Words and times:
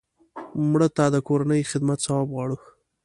مړه 0.69 0.87
ته 0.95 1.05
د 1.13 1.15
کورنۍ 1.27 1.61
خدمت 1.71 1.99
ثواب 2.05 2.27
غواړو 2.33 2.57